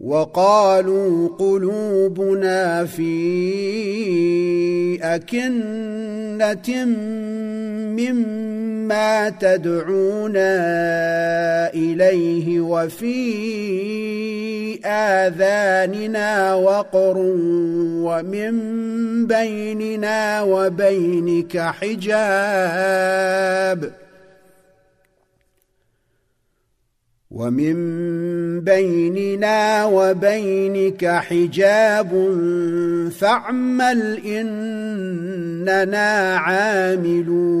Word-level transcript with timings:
وقالوا 0.00 1.28
قلوبنا 1.38 2.84
في 2.84 3.10
أكنة 5.02 6.84
مما 8.00 9.28
تدعونا 9.28 10.50
إليه 11.74 12.60
وفي 12.60 13.20
آذاننا 14.84 16.54
وقر 16.54 17.16
ومن 18.06 18.56
بيننا 19.26 20.42
وبينك 20.42 21.58
حجاب 21.58 23.10
ومن 27.30 27.74
بيننا 28.60 29.84
وبينك 29.84 31.06
حجاب 31.06 32.10
فاعمل 33.18 34.20
إننا 34.26 36.08
عاملون. 36.36 37.60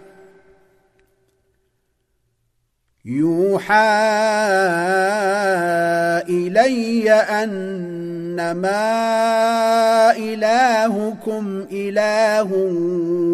يوحى 3.05 3.73
إلي 6.29 7.11
أنما 7.11 8.71
إلهكم 10.17 11.65
إله 11.71 12.53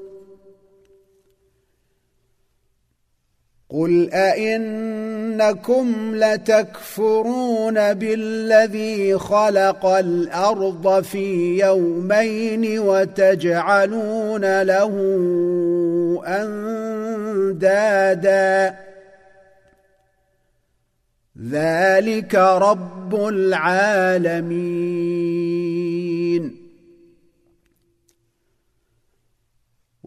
قل 3.73 4.09
ائنكم 4.13 6.11
لتكفرون 6.15 7.93
بالذي 7.93 9.17
خلق 9.17 9.85
الأرض 9.85 11.03
في 11.03 11.57
يومين 11.59 12.79
وتجعلون 12.79 14.61
له 14.61 14.93
اندادا 17.51 18.75
ذلك 21.51 22.35
رب 22.35 23.15
العالمين 23.15 24.71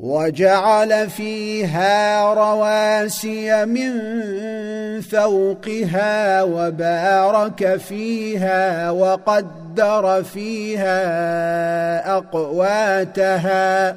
وجعل 0.04 1.10
فيها 1.10 2.24
رواسي 2.34 3.64
من 3.64 3.90
فوقها 5.00 6.42
وبارك 6.42 7.76
فيها 7.76 8.90
وقدر 8.90 10.22
فيها 10.22 10.96
أقواتها 12.16 13.96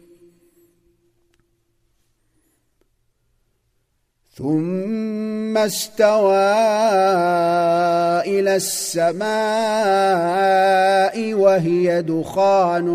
ثم 4.37 5.57
استوى 5.57 6.51
إلى 8.25 8.55
السماء 8.55 9.23
وهي 11.33 12.01
دخان 12.01 12.87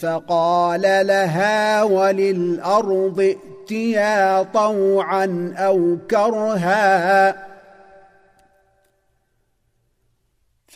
فقال 0.00 0.82
لها 0.82 1.82
وللأرض 1.82 3.20
ائتيا 3.20 4.42
طوعا 4.42 5.54
أو 5.56 5.96
كرها 6.10 7.45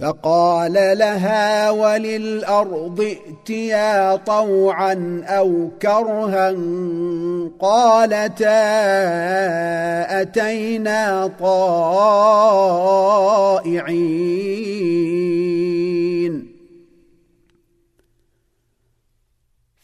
فقال 0.01 0.73
لها 0.73 1.71
وللأرض 1.71 3.01
ائتيا 3.01 4.17
طوعا 4.17 5.23
أو 5.27 5.69
كرها 5.83 6.57
قالتا 7.61 8.61
أتينا 10.21 11.31
طائعين. 11.41 12.51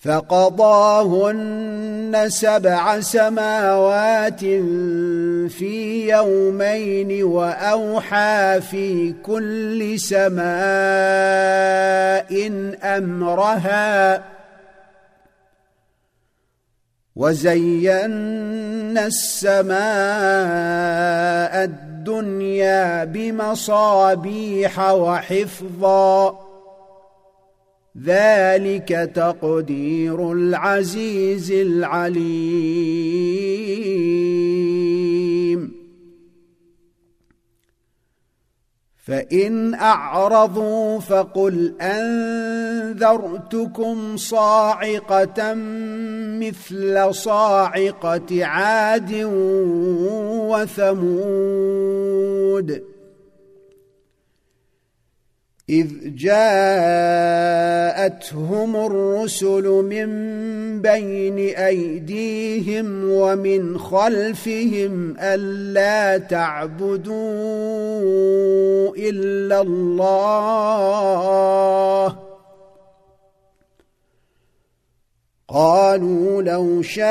فقضاهن 0.07 1.67
سبع 2.29 3.01
سماوات 3.01 4.41
في 5.51 6.09
يومين 6.11 7.25
وأوحى 7.25 8.61
في 8.71 9.15
كل 9.23 10.01
سماء 10.01 10.47
أمرها 12.83 14.23
وزينا 17.17 19.07
السماء 19.07 19.77
الدنيا 21.65 23.05
بمصابيح 23.05 24.91
وحفظا 24.91 26.46
ذلك 28.05 29.11
تقدير 29.15 30.33
العزيز 30.33 31.53
العليم. 31.53 33.07
فإن 39.07 39.75
أعرضوا 39.75 41.01
فقل 41.01 41.75
أنذرتكم 41.81 43.37
صاعقة 44.17 45.55
مثل 46.41 47.15
صاعقة 47.15 48.45
عاد 48.45 49.13
وثمود. 50.51 52.96
إذ 55.71 55.89
جاءتهم 56.15 57.57
الرسل 58.77 59.65
من 59.65 60.07
بين 60.83 61.39
أيديهم 61.57 63.11
ومن 63.11 63.79
خلفهم 63.79 65.17
ألا 65.19 66.19
تعبدوا 66.19 67.17
إلا 68.97 69.61
الله. 69.61 71.27
قالوا 75.49 76.43
لو 76.43 76.83
شاء 76.83 77.07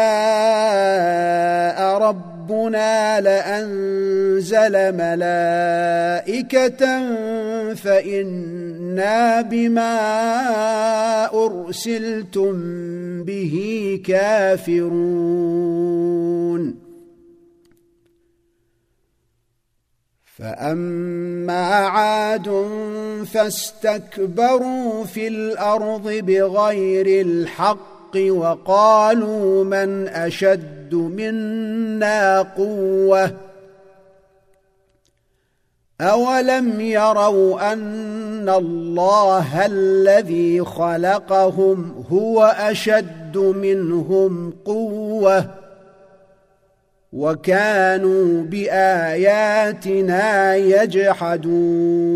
ربنا 2.50 3.22
لانزل 3.22 4.96
ملائكه 4.98 6.80
فانا 7.74 9.42
بما 9.42 9.96
ارسلتم 11.46 12.54
به 13.24 13.56
كافرون 14.06 15.56
فاما 20.26 21.70
عاد 21.88 22.68
فاستكبروا 23.34 25.06
في 25.06 25.28
الأرض 25.28 26.12
بغير 26.12 27.22
الحق 28.16 28.34
وقالوا 28.34 29.64
من 29.64 30.08
أشد 30.08 30.96
منا 30.96 32.42
قوة 32.42 33.32
أولم 36.02 36.82
يروا 36.82 37.74
أن 37.74 38.50
الله 38.50 39.66
الذي 39.66 40.64
خلقهم 40.64 42.06
هو 42.12 42.44
أشد 42.44 43.38
منهم 43.38 44.54
قوة 44.66 45.46
وكانوا 47.14 48.44
بآياتنا 48.44 49.96
يجحدون 50.56 52.16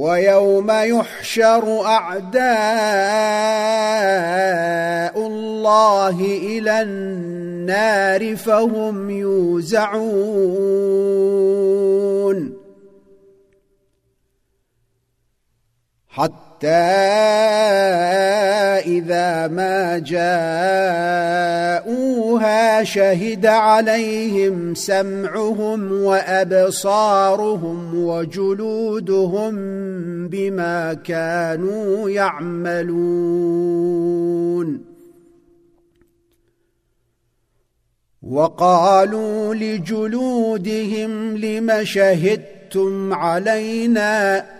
ويوم 0.00 0.70
يحشر 0.70 1.64
أعداء 1.86 2.40
الله 5.26 6.20
إلى 6.20 6.82
النار 6.82 8.36
فهم 8.36 9.10
يوزعون. 9.10 10.00
حتى 16.08 16.49
حتى 16.60 16.68
إذا 19.00 19.48
ما 19.48 19.98
جاءوها 21.88 22.84
شهد 22.84 23.46
عليهم 23.46 24.74
سمعهم 24.74 25.92
وأبصارهم 25.92 28.04
وجلودهم 28.04 29.54
بما 30.28 30.94
كانوا 30.94 32.10
يعملون. 32.10 32.90
وقالوا 38.22 39.54
لجلودهم 39.54 41.36
لم 41.36 41.84
شهدتم 41.84 43.14
علينا؟ 43.14 44.59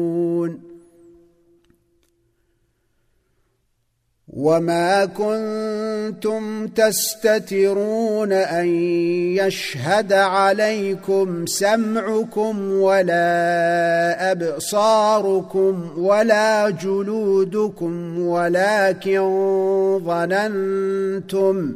وما 4.33 5.05
كنتم 5.05 6.67
تستترون 6.67 8.33
ان 8.33 8.65
يشهد 9.35 10.13
عليكم 10.13 11.45
سمعكم 11.45 12.71
ولا 12.71 14.31
ابصاركم 14.31 15.89
ولا 15.97 16.69
جلودكم 16.69 18.19
ولكن 18.19 19.21
ظننتم 20.05 21.75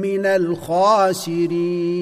من 0.00 0.26
الخاسرين. 0.26 2.00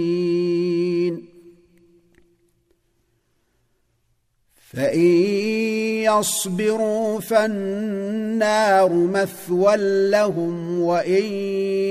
فإن 4.72 5.00
يصبروا 6.04 7.20
فالنار 7.20 8.92
مثوى 8.92 9.76
لهم 10.10 10.80
وإن 10.80 11.24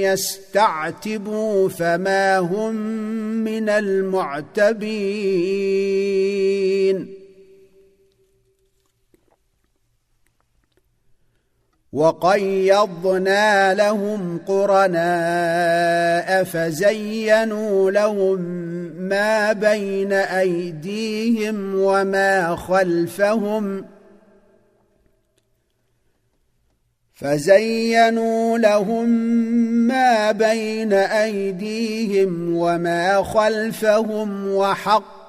يستعتبوا 0.02 1.70
فما 1.70 2.38
هم 2.38 2.76
من 3.44 3.70
المعتبين. 3.70 4.78
وقيضنا 11.98 13.74
لهم 13.74 14.40
قرناء 14.48 16.44
فزينوا 16.44 17.92
لهم 17.92 18.40
ما 19.10 19.54
بين 19.54 20.14
أيديهم 20.14 21.76
وما 21.76 22.56
خلفهم 22.56 23.86
فزينوا 27.14 28.58
لهم 28.58 29.10
ما 29.88 30.32
بين 30.32 30.94
أيديهم 30.94 32.58
وما 32.58 33.24
خلفهم 33.24 34.48
وحق 34.48 35.17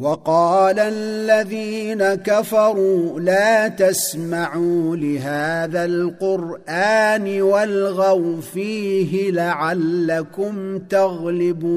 وقال 0.00 0.78
الذين 0.78 2.14
كفروا 2.14 3.20
لا 3.20 3.68
تسمعوا 3.68 4.96
لهذا 4.96 5.84
القرآن 5.84 7.42
والغوا 7.42 8.40
فيه 8.40 9.30
لعلكم 9.30 10.78
تغلبون. 10.78 11.76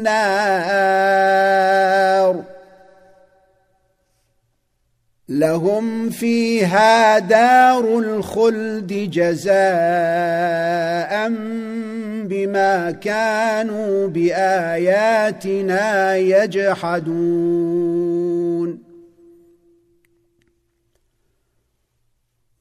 النار. 0.00 1.72
لهم 5.28 6.10
فيها 6.10 7.18
دار 7.18 7.98
الخلد 7.98 9.10
جزاء 9.10 9.52
بما 12.28 12.90
كانوا 12.90 14.08
بآياتنا 14.08 15.56
يجحدون. 16.16 17.81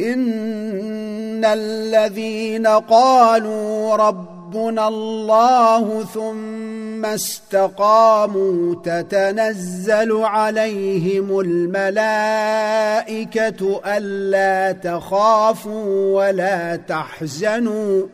ان 0.00 1.44
الذين 1.44 2.66
قالوا 2.66 3.96
ربنا 3.96 4.88
الله 4.88 6.04
ثم 6.04 7.04
استقاموا 7.04 8.74
تتنزل 8.84 10.12
عليهم 10.12 11.40
الملائكه 11.40 12.80
الا 13.86 14.72
تخافوا 14.72 16.16
ولا 16.16 16.76
تحزنوا 16.76 18.06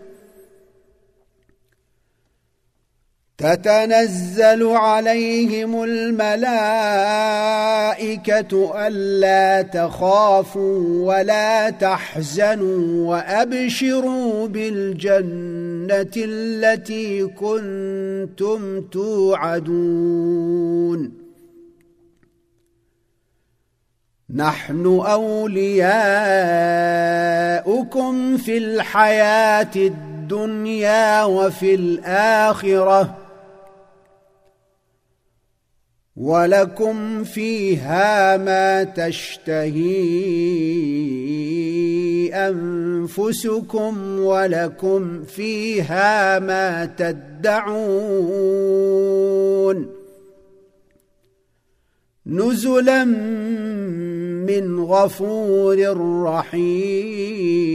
تتنزل 3.39 4.67
عليهم 4.67 5.83
الملائكة 5.83 6.33
ألا 8.87 9.63
تخافوا 9.63 11.07
ولا 11.07 11.71
تحزنوا 11.71 13.11
وأبشروا 13.11 14.49
بالجنة 14.49 16.13
التي 16.17 17.27
كنتم 17.27 18.81
توعدون. 18.81 20.45
نحن 24.35 24.87
أولياؤكم 25.07 25.97
في 28.37 28.59
الحياة 28.59 29.71
الدنيا 29.77 31.25
وفي 31.25 31.75
الآخرة. 31.75 33.24
ولكم 36.17 37.25
فيها 37.25 38.37
ما 38.37 38.85
تشتهي 38.85 39.85
أنفسكم 42.35 44.21
ولكم 44.21 45.25
فيها 45.25 46.39
ما 46.39 46.85
تدعون 46.87 48.35
نزلا 52.27 53.05
من 53.05 54.81
غفور 54.81 55.97
رحيم 56.23 57.75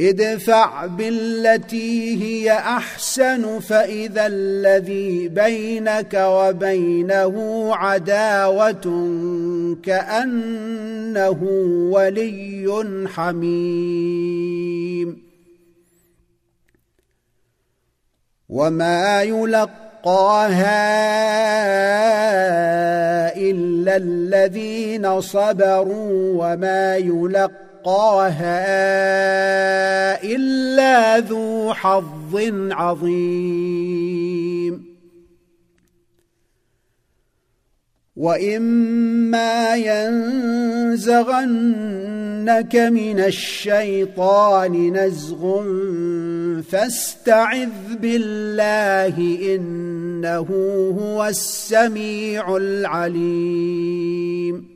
ادفع 0.00 0.86
بالتي 0.86 2.22
هي 2.22 2.52
أحسن 2.52 3.60
فإذا 3.60 4.26
الذي 4.26 5.28
بينك 5.28 6.14
وبينه 6.14 7.68
عداوة 7.74 9.06
كأنه 9.82 11.42
ولي 11.90 13.06
حميم. 13.08 14.46
وما 18.48 19.22
يلقاها 19.22 20.76
إلا 23.36 23.96
الذين 23.96 25.20
صبروا 25.20 26.32
وما 26.34 26.96
يلقاها 26.96 27.66
إلا 30.24 31.18
ذو 31.18 31.74
حظ 31.74 32.36
عظيم. 32.70 34.16
وإما 38.16 39.76
ينزغنك 39.76 41.16
من 42.76 43.20
الشيطان 43.20 44.96
نزغ 44.96 45.62
فاستعذ 46.62 47.96
بالله 48.00 49.18
إنه 49.54 50.46
هو 51.00 51.26
السميع 51.26 52.56
العليم. 52.56 54.75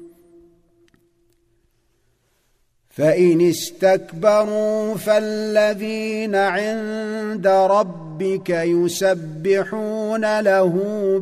فإن 2.91 3.41
استكبروا 3.41 4.95
فالذين 4.95 6.35
عند 6.35 7.47
ربك 7.47 8.49
يسبحون 8.49 10.39
له 10.39 10.73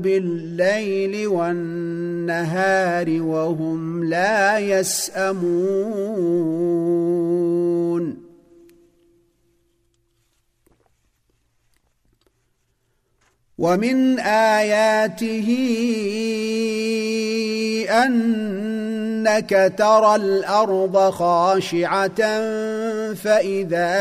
بالليل 0.04 1.28
والنهار 1.28 3.22
وهم 3.22 4.04
لا 4.04 4.60
يسأمون 4.60 5.50
ومن 13.60 14.20
آياته 14.20 15.50
أنك 17.89 19.74
ترى 19.78 20.16
الأرض 20.16 21.10
خاشعة 21.10 22.22
فإذا 23.13 23.92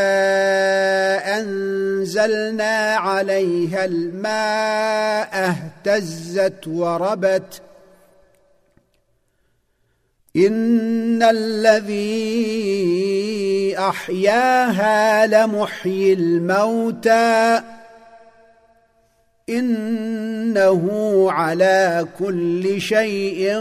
أنزلنا 1.38 2.94
عليها 2.96 3.84
الماء 3.84 5.54
اهتزت 5.86 6.68
وربت 6.68 7.62
إن 10.36 11.22
الذي 11.22 12.18
أحياها 13.78 15.26
لمحيي 15.26 16.12
الموتى 16.12 17.62
إنه 19.48 20.84
على 21.30 22.06
كل 22.18 22.80
شيء 22.80 23.54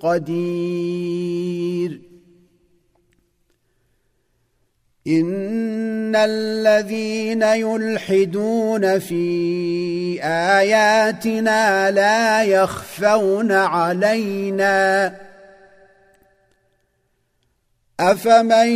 قدير. 0.00 2.00
إن 5.06 6.16
الذين 6.16 7.42
يلحدون 7.42 8.98
في 8.98 10.18
آياتنا 10.22 11.90
لا 11.90 12.44
يخفون 12.44 13.52
علينا. 13.52 15.14
أفمن 18.00 18.68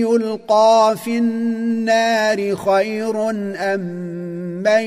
يلقى 0.00 0.96
في 1.04 1.18
النار 1.18 2.56
خير 2.56 3.30
أم 3.30 4.29
من 4.64 4.84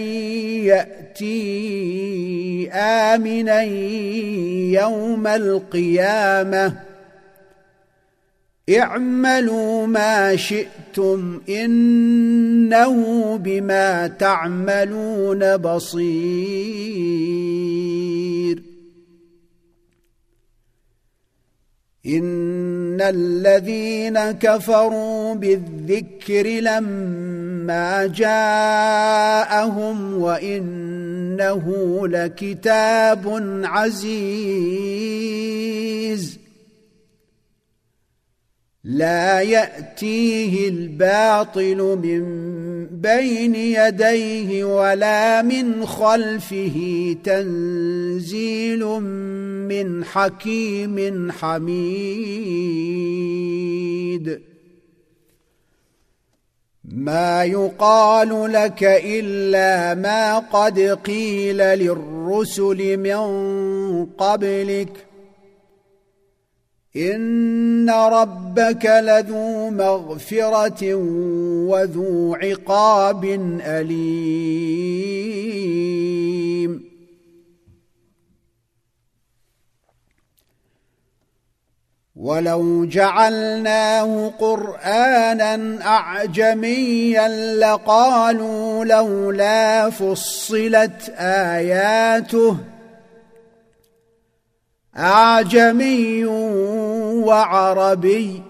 ياتي 0.65 2.69
امنا 2.71 3.61
يوم 4.81 5.27
القيامه 5.27 6.73
اعملوا 8.69 9.87
ما 9.87 10.35
شئتم 10.35 11.41
انه 11.49 12.95
بما 13.37 14.07
تعملون 14.07 15.57
بصير 15.57 17.03
ان 22.05 23.01
الذين 23.01 24.31
كفروا 24.31 25.35
بالذكر 25.35 26.47
لما 26.47 27.42
جاءهم 28.07 30.21
وانه 30.21 31.63
لكتاب 32.07 33.41
عزيز. 33.63 35.23
لا 38.83 39.41
ياتيه 39.41 40.69
الباطل 40.69 41.99
من 42.03 42.23
بين 42.87 43.55
يديه 43.55 44.63
ولا 44.63 45.41
من 45.41 45.85
خلفه 45.85 47.15
تنزيل 47.23 48.85
من 49.69 50.05
حكيم 50.05 51.31
حميد. 51.31 51.83
ما 56.95 57.43
يقال 57.43 58.53
لك 58.53 58.83
إلا 58.83 59.93
ما 59.93 60.39
قد 60.39 60.79
قيل 60.79 61.57
للرسل 61.57 62.97
من 62.97 63.25
قبلك. 64.05 65.05
إن 66.95 67.89
ربك 67.89 68.85
لذو 68.85 69.69
مغفرة 69.69 70.93
وذو 71.69 72.35
عقاب 72.35 73.25
أليم. 73.65 74.53
ولو 82.23 82.85
جعلناه 82.85 84.31
قرآنا 84.39 85.85
أعجميا 85.85 87.55
لقالوا 87.55 88.85
لولا 88.85 89.89
فصلت 89.89 91.13
آياته 91.19 92.57
أعجمي 94.97 96.25
وعربي 97.25 98.41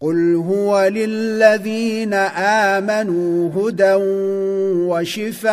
قل 0.00 0.34
هو 0.34 0.88
للذين 0.88 2.14
آمنوا 2.74 3.50
هدى 3.56 3.94
وشفاء 4.88 5.52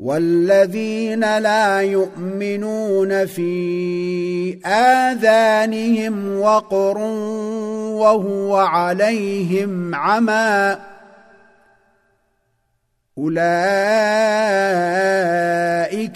والذين 0.00 1.38
لا 1.38 1.80
يؤمنون 1.80 3.26
في 3.26 4.58
آذانهم 4.66 6.40
وقر 6.40 6.98
وهو 8.00 8.56
عليهم 8.56 9.94
عمى 9.94 10.76
أولئك 13.18 13.38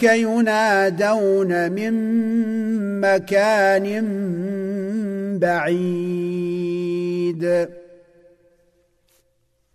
ينادون 0.03 1.73
من 1.73 1.95
مكان 3.01 4.05
بعيد. 5.39 6.65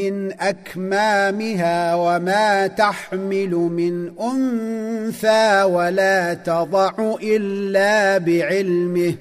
من 0.00 0.32
أكمامها 0.32 1.94
وما 1.94 2.66
تحمل 2.66 3.50
من 3.50 4.18
أنثى 4.20 5.62
ولا 5.62 6.34
تضع 6.34 6.92
إلا 7.22 8.18
بعلمه. 8.18 9.14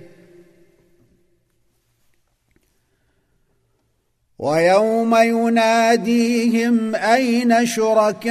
ويوم 4.39 5.15
يناديهم 5.15 6.95
أين 6.95 7.65
شركائي؟ 7.65 8.29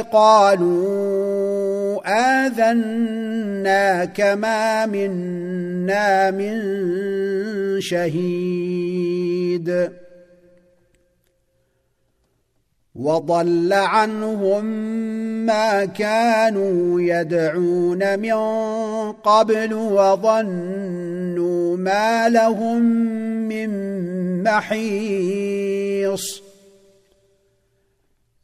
قالوا 0.00 1.25
اذنا 2.06 4.04
كما 4.04 4.86
منا 4.86 6.30
من 6.30 6.60
شهيد. 7.80 9.90
وضل 12.94 13.72
عنهم 13.72 14.64
ما 15.46 15.84
كانوا 15.84 17.00
يدعون 17.00 18.18
من 18.18 18.32
قبل 19.12 19.74
وظنوا 19.74 21.76
ما 21.76 22.28
لهم 22.28 22.82
من 23.48 23.70
محيص. 24.42 26.45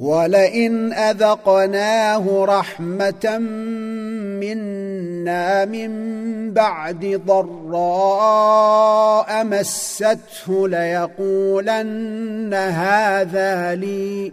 ولئن 0.00 0.92
أذقناه 0.92 2.44
رحمة 2.44 3.38
منا 4.40 5.64
من 5.64 5.90
بعد 6.52 7.20
ضراء 7.26 8.64
مسته 9.44 10.68
ليقولن 10.68 12.54
هذا 12.54 13.74
لي. 13.74 14.32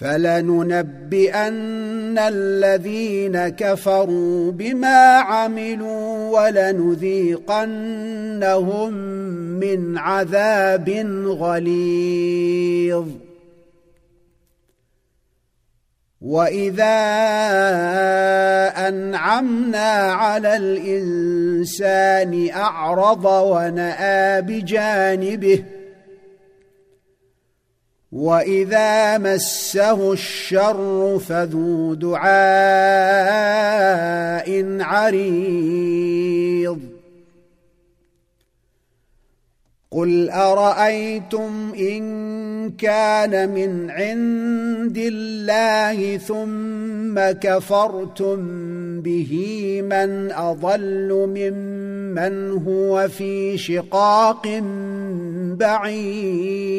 فلننبئن 0.00 1.48
الذين 2.18 3.48
كفروا 3.48 4.52
بما 4.52 5.16
عملوا 5.16 6.40
ولنذيقنهم 6.40 7.42
من 9.60 9.98
عذاب 9.98 10.88
غليظ. 11.26 13.06
وإذا 16.20 16.98
أنعمنا 18.88 19.92
على 20.12 20.56
الإنسان 20.56 22.50
أعرض 22.50 23.24
ونأى 23.24 24.42
بجانبه 24.42 25.64
واذا 28.18 29.18
مسه 29.18 30.12
الشر 30.12 31.18
فذو 31.18 31.94
دعاء 31.94 32.28
عريض 34.80 36.78
قل 39.90 40.30
ارايتم 40.30 41.72
ان 41.78 42.70
كان 42.70 43.54
من 43.54 43.90
عند 43.90 44.98
الله 44.98 46.16
ثم 46.16 47.20
كفرتم 47.40 48.36
به 49.00 49.32
من 49.82 50.32
اضل 50.32 51.28
ممن 51.36 52.50
هو 52.50 53.08
في 53.08 53.58
شقاق 53.58 54.62
بعيد 55.58 56.78